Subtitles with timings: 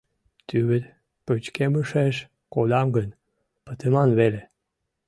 [0.47, 0.83] Тӱвыт
[1.25, 2.15] пычкемышеш
[2.53, 3.09] кодам гын,
[3.65, 4.41] пытыман веле.